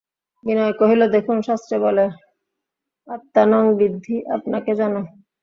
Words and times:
বিনয় 0.43 0.73
কহিল, 0.73 1.01
দেখুন, 1.15 1.37
শাস্ত্রে 1.41 1.77
বলে, 1.79 2.05
আত্মানং 3.07 3.63
বিদ্ধি– 3.79 4.25
আপনাকে 4.35 4.71
জানো। 4.75 5.01